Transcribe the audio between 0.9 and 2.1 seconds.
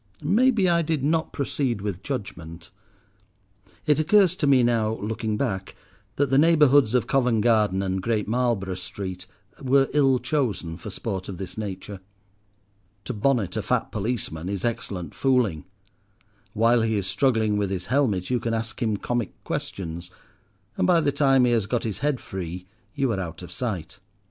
not proceed with